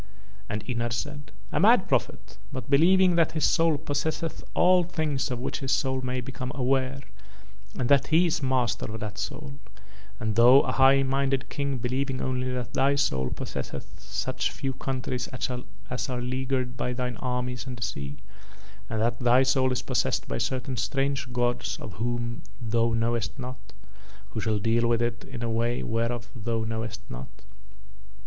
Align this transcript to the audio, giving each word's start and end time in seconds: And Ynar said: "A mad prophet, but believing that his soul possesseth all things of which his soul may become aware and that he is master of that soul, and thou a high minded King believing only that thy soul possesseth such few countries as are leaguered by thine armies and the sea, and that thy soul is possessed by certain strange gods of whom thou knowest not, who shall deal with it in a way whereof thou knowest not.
And 0.49 0.63
Ynar 0.65 0.91
said: 0.91 1.31
"A 1.51 1.59
mad 1.59 1.87
prophet, 1.87 2.39
but 2.51 2.71
believing 2.71 3.17
that 3.17 3.33
his 3.33 3.45
soul 3.45 3.77
possesseth 3.77 4.43
all 4.55 4.83
things 4.83 5.29
of 5.29 5.37
which 5.37 5.59
his 5.59 5.71
soul 5.71 6.01
may 6.01 6.21
become 6.21 6.51
aware 6.55 7.01
and 7.77 7.87
that 7.87 8.07
he 8.07 8.25
is 8.25 8.41
master 8.41 8.91
of 8.91 8.99
that 9.01 9.19
soul, 9.19 9.59
and 10.19 10.35
thou 10.35 10.61
a 10.61 10.71
high 10.71 11.03
minded 11.03 11.49
King 11.49 11.77
believing 11.77 12.19
only 12.19 12.51
that 12.51 12.73
thy 12.73 12.95
soul 12.95 13.29
possesseth 13.29 13.99
such 13.99 14.49
few 14.51 14.73
countries 14.73 15.27
as 15.27 16.09
are 16.09 16.19
leaguered 16.19 16.75
by 16.75 16.93
thine 16.93 17.17
armies 17.17 17.67
and 17.67 17.77
the 17.77 17.83
sea, 17.83 18.17
and 18.89 18.99
that 18.99 19.19
thy 19.19 19.43
soul 19.43 19.71
is 19.71 19.83
possessed 19.83 20.27
by 20.27 20.39
certain 20.39 20.77
strange 20.77 21.31
gods 21.31 21.77
of 21.79 21.93
whom 22.01 22.41
thou 22.59 22.91
knowest 22.93 23.37
not, 23.37 23.71
who 24.31 24.39
shall 24.41 24.57
deal 24.57 24.87
with 24.87 24.99
it 25.03 25.25
in 25.25 25.43
a 25.43 25.51
way 25.51 25.83
whereof 25.83 26.31
thou 26.35 26.63
knowest 26.63 27.01
not. 27.07 27.29